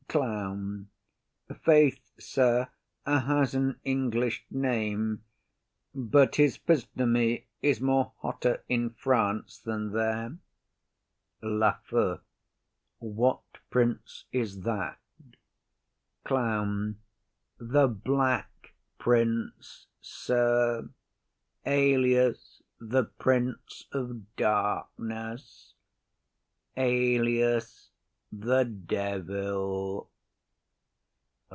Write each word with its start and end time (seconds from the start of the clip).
CLOWN. 0.11 0.89
Faith, 1.61 2.11
sir, 2.19 2.67
'a 3.05 3.19
has 3.21 3.55
an 3.55 3.79
English 3.85 4.45
name; 4.51 5.23
but 5.95 6.35
his 6.35 6.57
phisnomy 6.57 7.45
is 7.61 7.79
more 7.79 8.11
hotter 8.17 8.61
in 8.67 8.89
France 8.89 9.57
than 9.59 9.93
there. 9.93 10.37
LAFEW. 11.41 12.19
What 12.99 13.39
prince 13.69 14.25
is 14.33 14.63
that? 14.63 14.99
CLOWN. 16.25 16.99
The 17.57 17.87
black 17.87 18.73
prince, 18.99 19.87
sir; 20.01 20.89
alias 21.65 22.61
the 22.81 23.05
prince 23.05 23.85
of 23.93 24.23
darkness; 24.35 25.73
alias 26.75 27.87
the 28.33 28.63
devil. 28.63 30.07